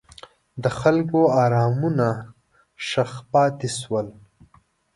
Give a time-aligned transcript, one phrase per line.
[0.63, 2.07] د خلکو ارمانونه
[2.87, 4.07] ښخ پاتې شول.